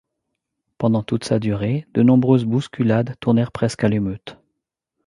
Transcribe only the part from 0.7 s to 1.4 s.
Pendant toute sa